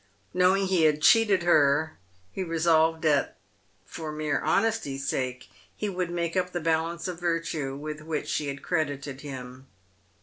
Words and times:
Knowing 0.33 0.65
he 0.65 0.85
had 0.85 0.99
cheated 0.99 1.43
her, 1.43 1.95
he 2.31 2.41
resolved 2.43 3.03
that, 3.03 3.37
for 3.85 4.11
mere 4.11 4.41
honesty's 4.41 5.07
sake, 5.07 5.47
he 5.75 5.89
would 5.89 6.09
make 6.09 6.35
up 6.35 6.53
the 6.53 6.59
balance 6.59 7.07
of 7.07 7.19
virtue 7.19 7.75
with 7.75 8.01
which 8.01 8.27
she 8.27 8.47
had 8.47 8.63
credited 8.63 9.21
him. 9.21 9.67